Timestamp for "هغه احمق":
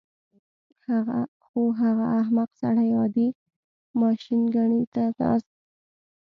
1.81-2.49